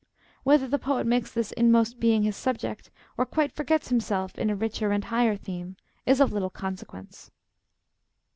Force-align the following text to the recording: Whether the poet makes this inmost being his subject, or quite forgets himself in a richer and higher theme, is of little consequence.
Whether 0.41 0.67
the 0.67 0.79
poet 0.79 1.05
makes 1.05 1.31
this 1.31 1.51
inmost 1.51 1.99
being 1.99 2.23
his 2.23 2.35
subject, 2.35 2.89
or 3.19 3.23
quite 3.27 3.51
forgets 3.51 3.89
himself 3.89 4.35
in 4.39 4.49
a 4.49 4.55
richer 4.55 4.91
and 4.91 5.03
higher 5.05 5.35
theme, 5.37 5.75
is 6.07 6.19
of 6.19 6.33
little 6.33 6.49
consequence. 6.49 7.29